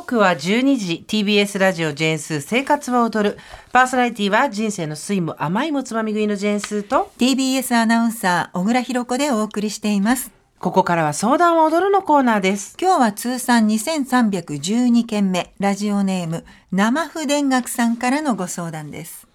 [0.00, 3.38] 刻は12時 TBS ラジオジェーンスー生活は踊る。
[3.72, 10.32] パーソナリティは人生の酸いも甘いもつまみ食いのジェーンスーと TBS アナウンサー小倉弘子でお送りしています。
[10.60, 12.74] ここからは相談は踊るのコーナーです。
[12.80, 15.52] 今日は通算2312件目。
[15.58, 19.28] ラジオネーム生不田楽さんからのご相談です。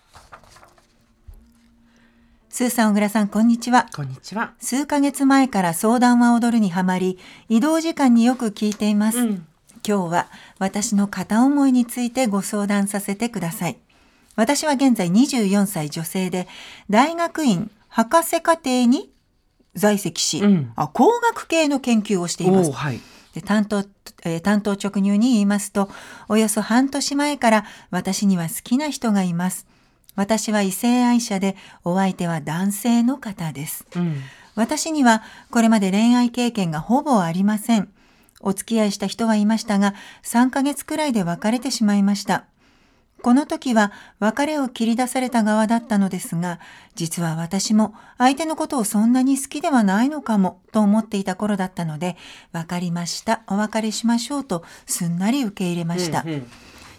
[2.50, 3.86] スーさん小倉さんこんにちは。
[3.96, 4.56] こんにちは。
[4.60, 9.48] 数ヶ月前から相談は踊るにはまり移動時間によく聞いています、うん
[9.88, 10.28] 今日は
[10.60, 13.78] 私の片思いについてご相談させてください。
[14.36, 16.48] 私は現在24歳女性で、
[16.90, 19.10] 大学院博士課程に
[19.76, 22.72] 在籍し、うんあ工学系の研究をしています。
[22.74, 23.00] はい
[23.34, 23.86] で担当、
[24.26, 25.90] えー担当直入に言いますと、
[26.28, 29.66] およそ半年前から私には好きな人がいます。
[30.16, 33.86] 私は異性愛者で、お相手は男性の方です。
[33.96, 34.22] うん
[34.56, 37.90] 私にはこれまで恋愛経験がほぼありません。
[38.42, 39.94] お付き合いした人はいましたが、
[40.24, 42.46] 3ヶ月くらいで別れてしまいました。
[43.24, 46.60] この時は別れを切り出された側だったのですが、
[46.96, 52.16] 実は私も相手のことをそんなに好きではないのかもと思っていた頃だったので、
[52.52, 56.24] わかりました、お別れしましょうとすんなり受け入れました。
[56.26, 56.48] うんうん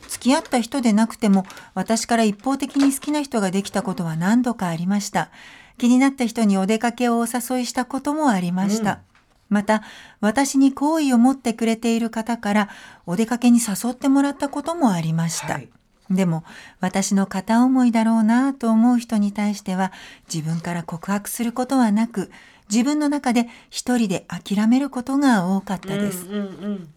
[0.09, 1.45] 付き合った人でなくても
[1.75, 5.31] 私から一方的に好きな人ができたことは何度かありました
[5.77, 9.01] 気になった人にお出かけをお誘いしたこともありました、
[9.49, 9.83] また
[10.21, 12.69] 私に好意を持ってくれている方から
[13.07, 15.69] お出かけに誘ってもらったこともありました、はい。
[16.11, 16.45] でも
[16.81, 19.93] 私の片思いだろうなと思う人に対しては
[20.33, 22.31] 自分から告白することはなく
[22.71, 26.89] 自分の中で一人で諦めることが多かったです、うんうんうん。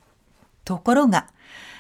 [0.64, 1.28] ところが、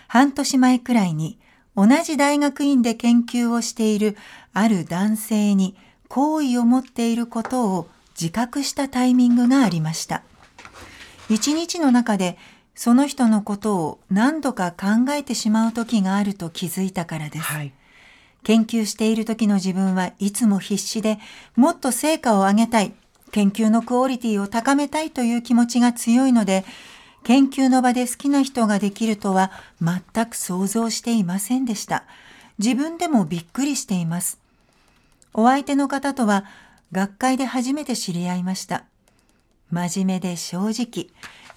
[0.07, 1.39] 半年前くらいに
[1.75, 4.17] 同じ大学院で研究をしている
[4.53, 5.75] ある男性に
[6.09, 10.23] 好意を持っていることを自覚したタイミングがありました。
[11.33, 12.37] 一日の中で
[12.75, 17.43] その人のことを何度か考えてしまう時があると気づいたからです。
[17.43, 17.73] はい
[18.43, 21.19] 研究している時の自分はいつも必死で
[21.55, 22.93] もっと成果を上げたい、
[23.31, 26.65] 研究のクオリティを高めたいという気持ちが強いので、
[27.23, 32.03] 研究の場で好きな人ができるとは全く想像していませんでした。
[32.57, 34.39] 自分でもびっくりしています。
[35.33, 36.45] お相手の方とは
[36.91, 38.85] 学会で初めて知り合いました。
[39.71, 41.07] 真面目で正直、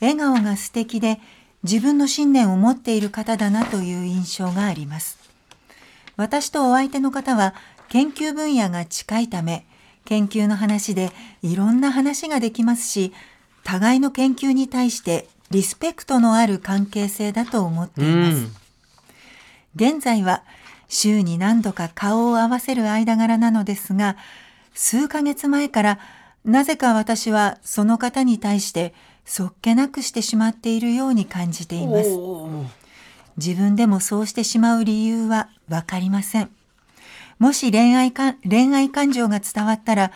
[0.00, 1.20] 笑顔が素敵で
[1.62, 5.18] 自分の信念を持っている方だなという印象があります。
[6.16, 7.54] 私とお相手の方は
[7.88, 9.66] 研究分野が近いため、
[10.04, 11.10] 研究の話で
[11.42, 13.12] いろんな話ができますし、
[13.64, 18.46] 互いの研究に対してリスペクトのある関係性だと思っています。
[19.74, 20.42] 現在は
[20.88, 24.16] 週に何度か顔を合わせる間柄なのですが、
[24.74, 25.98] 数ヶ月前から
[26.44, 28.94] なぜか私はその方に対して
[29.24, 32.10] そっけなくしてしまっているように感じています。
[33.36, 36.50] 自分でもそうしてしまう理由はわかりません。
[37.38, 40.12] もし恋愛か恋愛感情が伝わったら、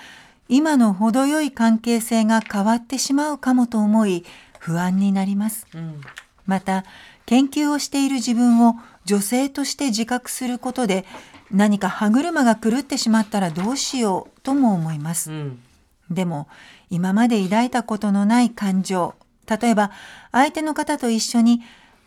[0.48, 4.24] 今の程よい関係性が変わってしまうかもと思い、
[4.58, 5.66] 不安になります。
[5.74, 6.00] うん
[6.46, 6.84] また、
[7.26, 11.04] 研究をしている自分を女性として自覚することで、
[11.50, 15.34] 何か歯車が狂ってしまったらどうしようとも思いますう。
[15.34, 15.60] ん
[16.10, 16.48] でも、
[16.90, 19.14] 今まで抱いたことのない感情、
[19.48, 19.90] 例えば
[20.32, 21.62] 相手の方と一緒に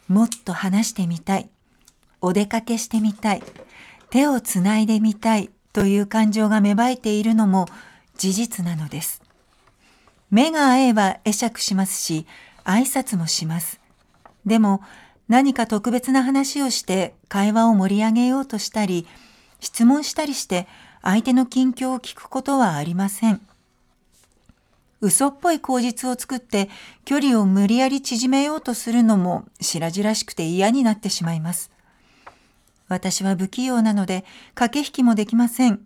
[0.07, 1.49] もっと話してみたい、
[2.21, 3.43] お出かけしてみたい、
[4.09, 7.67] 手をつないでみたいという感情が芽生えているのも
[8.17, 9.21] 事実なのです。
[10.29, 12.25] 目が合えば会釈しますし、
[12.63, 13.79] 挨拶もします。
[14.45, 14.81] でも
[15.27, 19.07] 何か特別な話をして会話を盛り上げようとしたり、
[19.59, 20.67] 質問したりして
[21.01, 23.41] 相手の近況を聞くことはありません。
[25.01, 26.69] 嘘っぽい口実を作って
[27.05, 31.71] 距離を無理やり縮めようとするのも白々しくて嫌になってしまいます。
[32.87, 35.81] 私は不器用なので駆け引きもできません。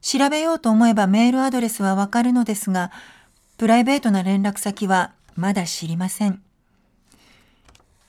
[0.00, 2.92] 調べようと思えばメールアドレスはわかるのですが、
[3.56, 6.40] プライベートな連絡先はまだ知りません。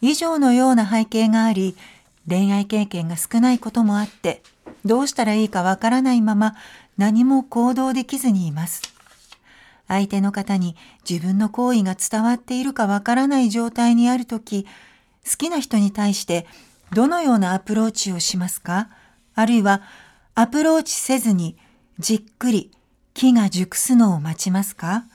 [0.01, 1.75] 以上のような背景があり、
[2.29, 4.43] 恋愛経験が少ないこともあって、
[4.85, 6.55] どうしたらいいかわからないまま
[6.97, 8.96] 何も行動できずにいます。
[9.87, 10.75] 相手の方に
[11.09, 14.65] 自分の行為が伝わっているかわからない状態にあるとき、
[15.29, 16.45] 好きな人に対して
[16.93, 18.89] どのようなアプローチをしますか？
[19.35, 19.81] あるいは
[20.35, 21.57] アプローチせずに
[21.99, 22.71] じっくり
[23.13, 25.05] 木が熟すのを待ちますか？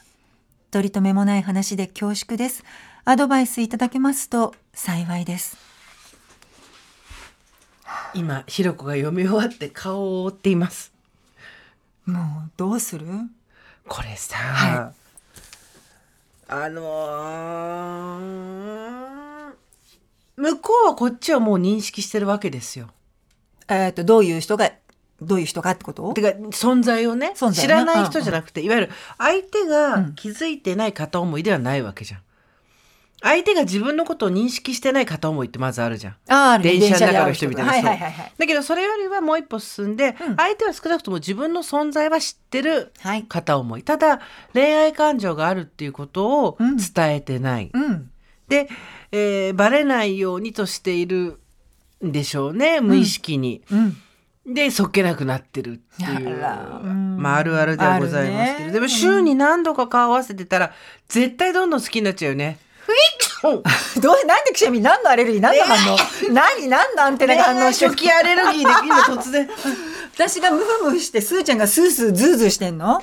[0.70, 2.64] 取り留めもない話で恐縮です。
[3.04, 5.56] アドバイスいただけますと幸いです。
[8.14, 10.92] 今ひろこが読み終わって顔を覆っています
[12.04, 13.06] もうどうする？
[13.92, 14.92] これさ、は
[16.48, 19.52] あのー
[20.34, 22.88] 向こうはこっちはもう認識してるわけですよ。
[23.68, 24.72] えっ、とどういう人が
[25.20, 26.14] どういう人かってこと？
[26.14, 30.14] てか存在をね知らない人じゃなくて、いわゆる相手がうん。
[30.14, 32.20] 気づいてない片思いではないわけじゃん。
[33.22, 36.16] 相手が自分のことを認識してない片思いってまずあるじゃん。
[36.28, 37.72] あ電車の中の人みたいな。
[37.72, 38.32] はいはいはいはい。
[38.36, 40.36] だけどそれよりはもう一歩進んで、うん。
[40.36, 43.22] 相手は少なくとも自分の存在は知ってるはい。
[43.22, 43.82] 片思い。
[43.84, 44.20] ただ
[44.52, 46.76] 恋愛感情があるっていうことをうん。
[46.76, 48.10] 伝えてない、うん。
[48.48, 48.69] で、
[49.12, 51.38] えーバレないようにとしている
[52.04, 53.96] んでしょうね無意識に、うん。
[54.54, 56.36] でそっけなくなってるっていう。
[56.36, 56.80] あら。
[56.82, 58.72] うんまあ、あるあるではございますけど、ね。
[58.72, 60.72] でも週に何度か顔合わせてたら
[61.06, 62.58] 絶対どんどん好きになっちゃうよね。
[62.84, 65.96] ふいっどうなんでくしゃみ何のアレルギー何の反応？
[66.32, 69.49] 何何のアンテナが反応して初期アレルギーで今突然。
[70.14, 73.02] 私がムフムフしてスーちゃんがスースーズーズーしてんの？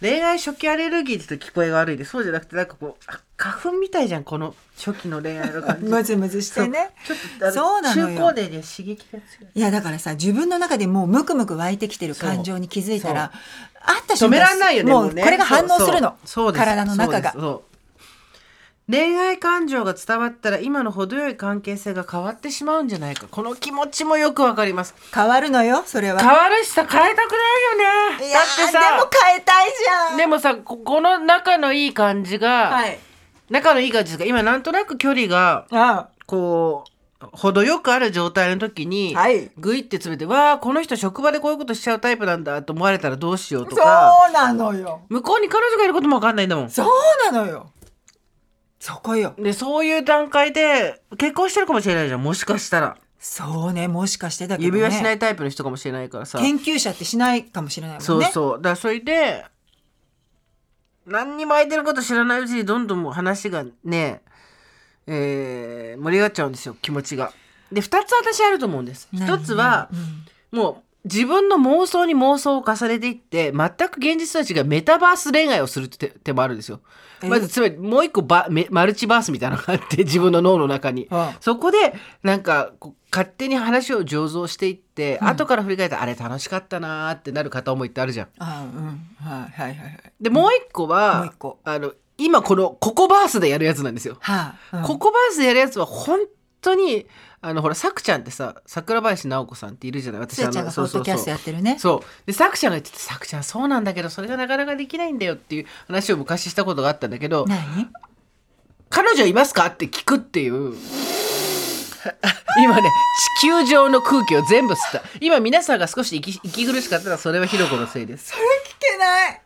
[0.00, 5.86] 恋愛初期アレルギーって聞こえが悪いでそうじゃなくてなんかこうあ花粉みたいじゃんこの初期の恋愛の感じ。
[5.86, 6.90] ムズムズしてね。
[7.06, 8.08] ちょっとそうなのよ。
[8.08, 9.50] 中高年には刺激が強い。
[9.54, 13.32] いやだからさ自分の中でもうムクムク湧いてきてる感情に気づいたら
[13.80, 15.22] あった瞬間止めらんないよねもうね。
[15.22, 16.16] これが反応するの。
[16.24, 16.64] そうそうです。
[16.64, 17.32] 体の中が。
[17.32, 17.40] そうです。
[17.40, 17.73] そう
[18.86, 23.26] 恋愛感情が伝わったら今の程よい関係性が変わってしまうんじゃないか。
[23.30, 24.94] この気持ちもよくわかります。
[25.14, 26.20] 変わるのよそれは。
[26.20, 27.36] 変わるしさ変えたくな
[28.18, 28.32] いよね。
[28.34, 30.16] だってさでも変えたいじゃん。
[30.18, 32.98] でもさここの仲のいい感じが、はい。
[33.48, 36.90] 仲のいい感じですが今なんとなく距離があこう
[37.32, 39.50] 程よくある状態の時に、はい。
[39.56, 45.00] グイって詰めてわあこの人職場でこういうことしちゃうタイプなんだと思われたらどうしようとそかうなのよ。
[45.08, 46.70] 向こうに彼女がいることも分かんないんだもん。
[46.70, 47.70] そうなのよ
[48.84, 49.32] そこよ。
[49.38, 52.98] でそういう段階で結婚してるかもしれないじゃんもしかしたら。
[53.18, 56.38] そうねもしかしてだけど、ね、指輪しないタイプの人かもしれないからさ。
[56.38, 58.04] 研究者ってしないかもしれないもんね。
[58.04, 58.58] そうそう。
[58.58, 59.46] だからそれで
[61.06, 64.20] 何にも相手のこと知らないうちにどんどんもう話がね
[65.06, 67.32] えー盛り上がっちゃうんですよ気持ちが。
[67.72, 69.08] で2つ私あると思うんです。
[69.14, 69.88] 何一つは
[70.52, 70.58] うん。
[70.58, 76.80] もう自分の妄想に妄想を重ねていって全く現実とは違うメタバース恋愛をするって手手もあるんですよ。
[77.22, 77.28] え？
[77.28, 81.06] まずつまりもう一個バメマルチバースみたいなのがあって 自分の脳の中に。
[81.10, 82.72] あそこでなんか
[83.12, 88.28] 勝手に話を醸造していって、うん後から振り返ってあれ楽しかったなーってなる片思いってあるじゃん。
[88.38, 91.32] あうんはいはいはいはいでもう一個は、
[91.64, 94.16] あの今このココバースでやるやつなんですよ。
[94.20, 96.20] はあ、うんココバースでやるやつは本
[96.64, 97.06] 当に
[97.40, 100.20] あのほらさくちゃんってさ桜林直子さんっているじゃない？
[100.22, 101.78] 私スーちゃんがポッドキャストやってるね。
[101.78, 102.26] そう。
[102.26, 107.90] でさくちゃんが言っててさくちゃんそうなんだけどそれがなかなかできないんだよっていう話を昔したことがあったんだけど何？
[108.88, 109.66] 彼女いますか？
[109.66, 110.74] って聞くっていう。
[112.62, 112.88] 今ね
[113.40, 115.02] 地球上の空気を全部吸った。
[115.20, 118.30] 今皆さんが少し息息苦しかったらそれはひろこのせいです。
[118.30, 119.42] それ聞けない。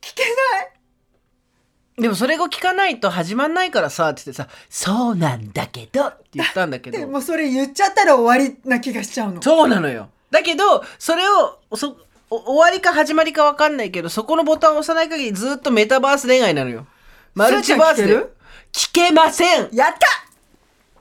[0.00, 0.28] 聞けな
[0.62, 0.71] い
[1.98, 6.98] でもそれを聞かないと始まんないからさって言ってさ「そうなんだけど」って言ったんだけど。
[6.98, 9.42] でもそれ言っちゃったら終わりな気がしちゃうの。
[9.42, 10.08] そうなのよ。
[10.30, 11.96] だけど、それを、そ
[12.30, 16.86] お終わりか始まりか分かんないけど、そこのボタンを押さない限りずっとメタバース恋愛なのよ。
[17.34, 18.16] マルチバースで。
[18.72, 19.68] 聞けません。
[19.74, 19.94] やっ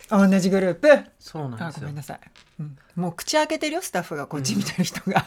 [0.10, 0.28] た！
[0.28, 1.10] 同じグループ。
[1.18, 1.68] そうなんですよ。
[1.68, 1.96] あごめん。
[1.96, 2.20] なさい、
[2.60, 5.26] うん、もう口開けてるよスタッフがこっち見てる人が、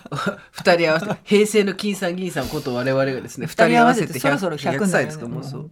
[0.52, 5.70] 二人合わせて、平成の金さん銀さんこと我々がですね、二人合わせてそろそろ100 100歳歳ですすかもうそう。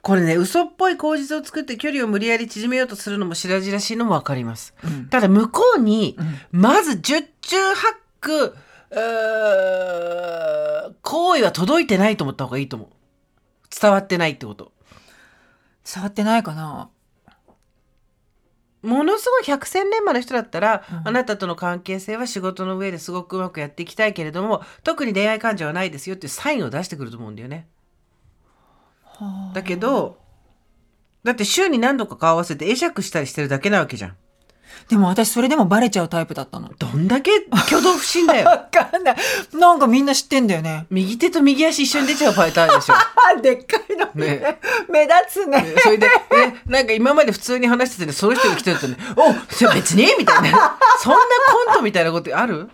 [0.00, 4.74] これね、嘘っぽい口実を作って距離を無理やり縮めようとするのも白々しいのも分かります。
[4.84, 8.54] うんただ向こうに、うんまず十中八九、
[11.02, 12.88] 行為は届いてないと思った方がいいと思う。
[13.80, 14.72] 伝わってないってこと。
[15.84, 16.90] 触ってないかな
[18.82, 27.66] ものすごい百戦錬磨の人だったら、うんあなたとの関係性は仕事の上ですごくうまくやっていきたいけれども特に恋愛感情はないですよっていうサインを出してくると思うんだよね。
[29.54, 30.18] だけど
[31.24, 34.16] だって週に何度か顔合わせて会釈したりしてるだけなわけじゃん。
[34.88, 36.70] でも私それでもバレちゃうタイプだったの。
[36.78, 38.46] どんだけ挙動不審だよ。
[38.48, 39.16] わかんない。
[39.52, 40.86] なんかみんな知ってんだよね。
[40.90, 42.94] 右手と右足一緒に出ちゃうパターンでしょ。
[42.94, 44.58] あ でっかいのね。
[44.88, 45.74] 目立つね。
[45.82, 49.32] それで、え、なんか今まで普通に話しててね、その人が来てるとね、お
[49.74, 50.06] 別に？
[50.18, 50.78] みたいな。
[51.02, 51.18] そんな
[51.66, 52.70] コントみたいなことある？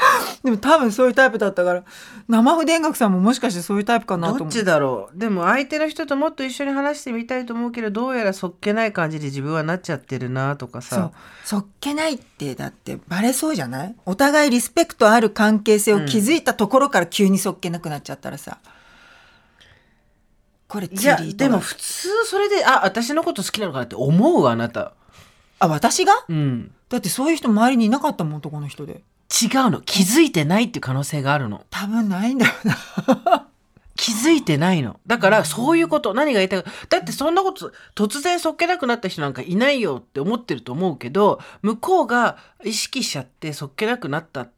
[0.44, 1.82] でも多分そういうタイプだったから
[2.28, 4.38] 生筆音楽さんももしかしてそういうタイプかなと思う。
[4.40, 5.18] どっちだろう？
[5.18, 10.98] でも相手の人ともっと一緒に話してみたいと思うけどどうやらそっけない感じで自分はなっちゃってるなとかそう。
[10.98, 11.10] さ
[11.44, 13.94] そっけないってだってバレそうじゃない？
[14.06, 18.58] お互いリスペクトある関係性を築いたところから急にそっけなくなっちゃったらさ、
[20.68, 24.92] これいやでも普通それであ私のこと好きなのかなって思うわあなた。
[25.58, 26.12] あ私が？
[26.28, 26.70] うん。
[26.88, 29.80] だってそういう人周りにいなかったもん男の人で違うの。
[29.82, 31.64] 気づいてないっていう可能性があるの。
[31.70, 33.46] 多分ないんだよな。
[33.96, 34.98] 気 気づいてないの。
[35.06, 36.14] だからそういうこと。
[36.14, 36.70] 何が言いたいか。
[36.88, 44.52] だってそんなこと突然そっけなくなった人なんかいないよって思ってると思うけど向こうが意識しちゃってそっけなくなったっ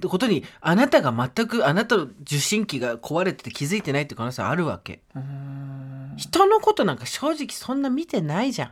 [0.00, 5.00] てことにあなたが全くあなたの受信機が壊れてて気づいてないって可能性あるわけ。
[6.16, 8.70] 人のことなんか正直そんな見てないじゃん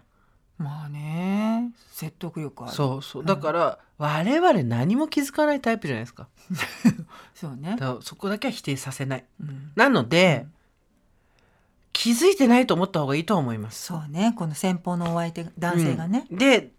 [0.59, 2.73] まあね説得力ある。
[2.73, 3.25] そうそう。
[3.25, 6.29] だから我々何も気づかないタイプじゃないですか。
[7.35, 7.77] そうね。
[7.79, 9.25] だからそこだけは否定させない。
[9.41, 9.73] うん。
[9.75, 10.47] なので、
[11.93, 13.85] 気づいてないと思った方がいいと思います。
[13.85, 14.35] そうね。
[14.37, 16.39] この先方のお相手男性がね、うん。
[16.39, 16.73] で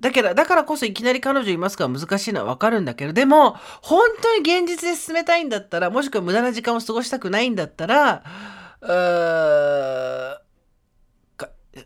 [0.00, 8.24] だけどだからこそいきなり彼女いますかは難しいのは分かるんだけどでも本当に現実で進めたいんだったらもしくは無駄な時間を過ごしたくないんだったら
[8.80, 10.49] うーか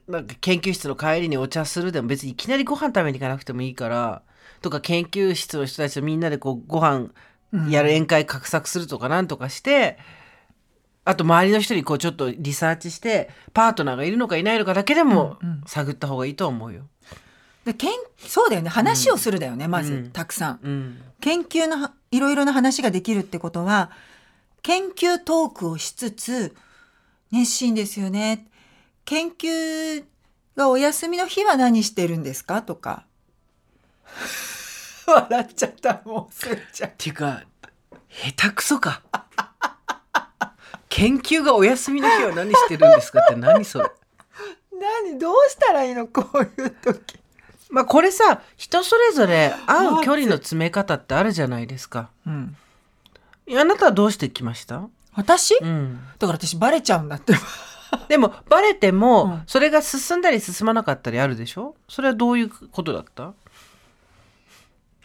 [0.08, 4.22] なんか研究室の帰りにお茶するでも別にいきなりご飯食べに行かなくてもいいから
[4.62, 7.10] とか研究室の人たちとみんなでこうご飯
[7.52, 9.96] うんやる宴会画策するとかなんとかして、
[11.04, 15.62] あと周りの人にこうちょっとリサーチしてパートナーがいるのかいないのかだけでもうんうん。
[15.66, 16.82] 探った方がいいと思うよ。
[17.64, 18.70] でけんそうだよね。
[18.70, 20.10] 話をするだよね、まず、うん。
[20.10, 20.60] たくさん。
[20.62, 23.90] うん、研究のはいろいろな話ができるってことは
[24.62, 26.56] 研究トークをしつつ
[27.30, 28.46] 熱心ですよね
[29.04, 30.04] 研究
[30.56, 32.62] がお休みの日は何してるんですか？
[32.62, 33.04] とか。
[35.06, 36.00] 笑っちゃった。
[36.04, 36.86] もうすっちゃ。
[36.86, 37.42] っていうか
[38.08, 39.02] 下手くそか。
[40.88, 43.90] 研究がお休みの日は何してるんですかって何それ？
[45.06, 45.18] 何？
[45.18, 46.06] どうしたらいいの？
[46.06, 47.18] こういう時。
[47.70, 52.10] まあこれさ人それぞれ会う距離の詰め方ってあるじゃないですか。
[52.26, 52.56] うん。
[53.46, 57.34] あなたはどうしてきました、私、うん、だから私バレちゃうんだって
[58.08, 59.42] でもバレても、うん。
[59.46, 61.76] それが進んだり進まなかったりあるでしょ？
[61.88, 63.32] それはどういうことだった、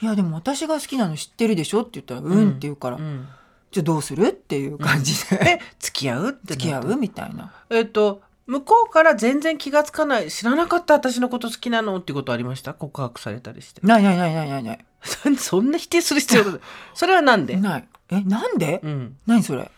[0.02, 2.50] いやでも私が好きなの知ってるでしょって言ったらうん。
[2.50, 3.28] って言うから、うん、
[3.72, 6.30] じゃあどうするっていう感じで、で付き合う？
[6.30, 7.52] って付き合うみたいな。
[7.70, 12.74] えっ、と向こうから全然気がつかない知らなかった私のこと好きなのっていうことありました？
[12.74, 13.82] 告白されたりして。
[13.86, 14.86] ないないないないないない。
[15.38, 16.60] そんな否定する必要が
[16.96, 17.88] それはなんで、ない。
[18.10, 19.70] えなんで、うん、何それ？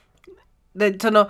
[0.73, 1.29] でその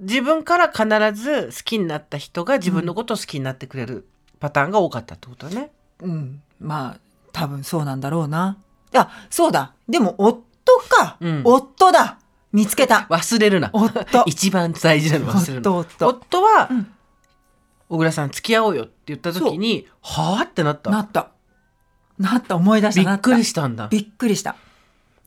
[0.00, 0.86] 自分から必
[1.20, 4.06] ず好きになった人が自分のことを好きになってくれる
[4.40, 5.70] パターンが多かったってことだね、
[6.00, 6.42] うん。
[6.60, 7.00] まあ
[7.32, 8.58] 多分そうなんだろうな。
[8.94, 9.74] あそうだ。
[9.88, 10.42] でも夫
[10.88, 11.42] か、うん。
[11.44, 12.18] 夫だ。
[12.52, 13.06] 見つけた。
[13.10, 13.70] 忘れるな。
[13.72, 14.24] 夫。
[14.26, 15.70] 一番大事なの忘れるな。
[15.70, 15.78] 夫。
[15.78, 16.08] 夫。
[16.08, 16.92] 夫は、うん。
[17.88, 20.90] 小倉さん付き合おうよって言った時にはあってなった。
[20.90, 21.28] なった。
[22.18, 22.56] なった。
[22.56, 23.10] 思い出した。
[23.10, 23.88] びっくりしたんだ。
[23.88, 24.56] びっくりした。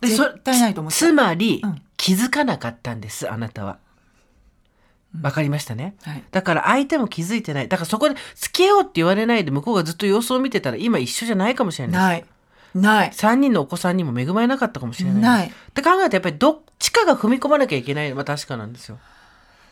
[0.02, 0.98] でそ絶対ないと思った。
[0.98, 1.82] つまり、うん。
[1.98, 3.80] 気づかなかったんですあなたは
[5.22, 5.96] わかりましたね。
[6.04, 6.24] はい。
[6.32, 7.68] だから相手も気づいてない。
[7.68, 12.18] だからそこで付き合おうって言われないで向こうがずっと様子を見てたら今一緒じゃないかもしれない。
[12.18, 12.26] ない。
[12.76, 13.10] ない。
[13.10, 15.22] 3人のお子さんにも恵まれなかったかもしれない。
[15.22, 15.48] ない。
[15.48, 19.00] って考えるとやっぱりどっちかが踏み込まなきゃいけないのは確かなんですよ。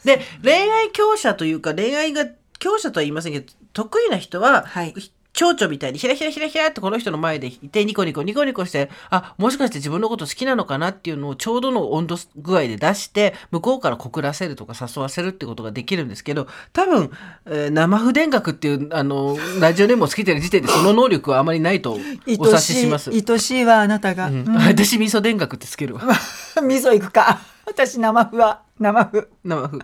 [0.04, 2.26] で恋愛強者というか恋愛が
[2.60, 4.94] 強者とは言いませんけど得意な人は、はい
[5.36, 17.12] 蝶々みたいにひらひらひらひらってこの人の前でいてニコニコニコニコしてあもしかして自分のこと好きなのかなっていうのをちょうどの温度具合で出して向こうから告らせるとか誘わせるってことができるんですけど多分、
[17.46, 21.98] えー生不電学っていうあのラジオネームをつけてる時点でその能力はあまりないと
[22.40, 23.10] お察しします。
[23.10, 24.46] 愛しい愛しいわあなたが、うん。
[24.48, 24.58] うん。
[24.58, 26.02] 私味噌電学ってつけるわ。
[26.64, 27.42] 味噌行くか。
[27.66, 29.28] 私生麩は生麩。
[29.44, 29.80] 生風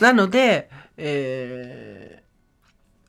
[0.00, 2.25] なので、えー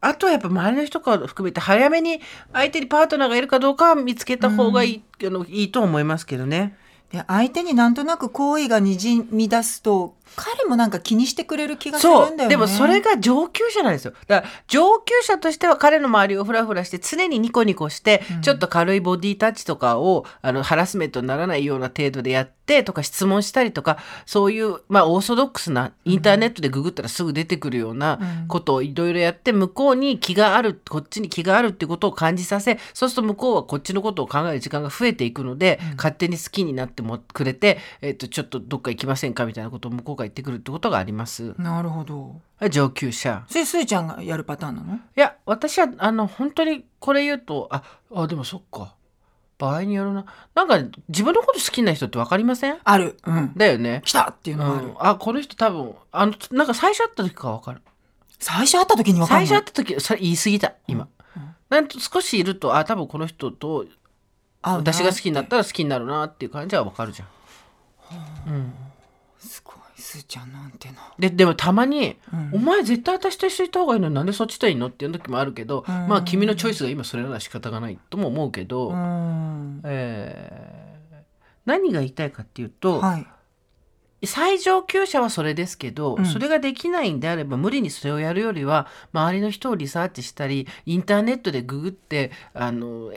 [0.02, 2.22] あとはやっぱ周りの人から含めて早めに
[2.54, 6.78] 相手にパートナーがいるかどうか見つけた方がいい,、あのいいと思いますけどね。
[7.12, 12.38] で相手になんとなく好意がにじみ出すと彼もなんか気にしてくれる気がするんだよね。
[12.40, 12.50] そう。
[12.50, 14.14] でもそれが上級者なんですよ。
[14.28, 18.42] だから上級者としては彼の周りをフラフラして常にニコニコして、うん。
[18.42, 28.48] ちょっと軽いボディタッチとかをあのハラスメントにならないような程度でやってとか質問したりとかそういうまあオーソドックスなインターネットでググったらすぐ出てくるようなうん。
[28.48, 35.98] ことをいろいろやって向こうに気があるこっちに気があるってことを感じさせそうすると向こうはこっちのことを考える時間が増えていくので、うん。
[35.98, 41.54] 勝手に好きになってもくれて、えっとちょっとどっか行きませんかみたいなことを向こうが言ってくるってことがあります。
[41.58, 42.42] なるほど。
[42.70, 43.46] 上級者。
[43.48, 44.96] それすーちゃんがやるパターンなの？
[44.96, 47.84] いや私はあの本当にこれ言うとあ
[48.14, 48.96] あでもそっか。
[49.58, 50.26] 場合によるな。
[50.54, 52.78] なんか自分のこと好きな人って分かりません？
[52.84, 53.18] ある。
[53.26, 53.54] うん。
[53.56, 54.02] だよね。
[54.06, 57.82] 来たっていううのがある、ん、あこの人多分あのなんか最初会った時から分かる。
[58.40, 61.42] 最初会った時に分かる最初会った時それ言い過ぎた今、うん。
[61.42, 61.56] うん。
[61.70, 63.86] なんと少しいるとあ多分この人と
[64.62, 67.26] 私が好きになったらら好きになるなっていう感じは分かるじゃ
[68.50, 68.74] ん、うん、
[70.08, 72.52] すーちゃんなんてな、ででもたまにうん。
[72.54, 76.08] お前絶対私と一緒にいた方がいいのになんでそっちといいのっていう時もあるけど、うん。
[76.08, 79.82] まあ君のチョイスが今それなら仕方がないとも思うけど、うん。
[79.84, 80.88] えー
[81.66, 83.28] 何が言いたいかっていうと、はい。
[84.26, 86.26] 最上級者はそれですけど、うん。
[86.26, 93.14] それができないんであれば無理にそれをやるよりは周りの人をリサーチしたりインターネットでググってあの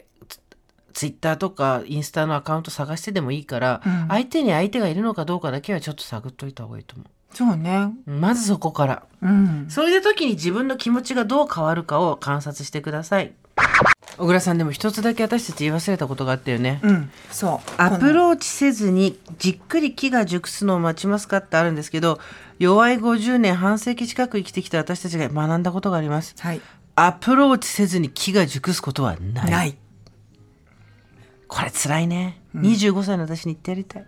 [0.93, 7.93] ツツイッターとかインスタのアカウント探してでもいいから、うん相手に相手がいるのかどうかだけはちょっと探っといた方がいいと思そうね。
[8.07, 9.67] うまずそこからうん。
[9.69, 13.33] そういう時に自分の気持ちがどう変わるかを観察してください
[14.19, 17.11] 小倉さんでも一つだけ私たち言い忘れたことがあったよね、うん。
[17.31, 17.73] そう。
[17.79, 22.19] アプローチせずにじっくり木が熟すのを待ちますかってあるんですけど
[22.59, 26.61] 弱い50年半世紀近く生きてきた私たちが学んだことがありますはい。
[26.97, 29.77] アプローチせずに木が熟すことはないない。
[31.51, 34.07] これ辛いね、25歳の私に言ってやりたい。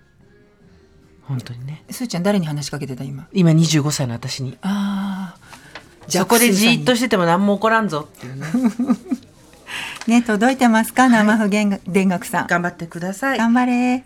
[1.24, 1.82] 本当にね。
[1.90, 3.26] すーちゃん誰に話しかけてた今？
[3.32, 4.56] 今25歳の私に。
[4.62, 5.38] ああ。
[6.08, 8.46] そこでじーっとししてても何も起こらんぞっていうね。
[10.06, 11.08] ね届いてますか？
[11.08, 12.46] 生不言田楽さん。
[12.46, 13.38] 頑張ってください。
[13.38, 14.04] 頑張れ。